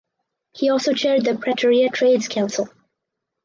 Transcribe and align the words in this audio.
He 0.53 0.71
also 0.71 0.95
chaired 0.95 1.25
the 1.25 1.35
Pretoria 1.35 1.89
Trades 1.91 2.27
Council. 2.27 2.67